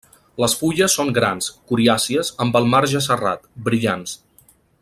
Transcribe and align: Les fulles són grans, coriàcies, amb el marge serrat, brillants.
Les 0.43 0.53
fulles 0.61 0.95
són 0.99 1.11
grans, 1.17 1.51
coriàcies, 1.73 2.33
amb 2.47 2.59
el 2.63 2.73
marge 2.75 3.05
serrat, 3.11 3.49
brillants. 3.69 4.21